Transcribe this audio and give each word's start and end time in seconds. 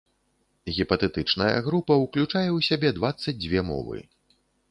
Гіпатэтычная 0.77 1.51
група 1.67 1.93
ўключае 2.05 2.45
ў 2.45 2.59
сябе 2.69 2.87
дваццаць 2.97 3.37
дзве 3.43 3.59
мовы. 3.71 3.99